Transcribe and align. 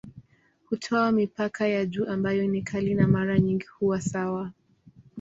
Hutoa 0.69 1.11
mipaka 1.11 1.67
ya 1.67 1.85
juu 1.85 2.05
ambayo 2.05 2.47
ni 2.47 2.61
kali 2.61 2.95
na 2.95 3.07
mara 3.07 3.39
nyingi 3.39 3.65
huwa 3.79 4.01
sawa. 4.01 4.51